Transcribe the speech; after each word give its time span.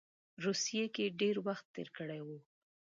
روسیې 0.45 0.85
کې 0.95 1.05
ډېر 1.21 1.35
وخت 1.47 1.65
تېر 1.75 1.87
کړی 1.97 2.19
وو. 2.25 2.37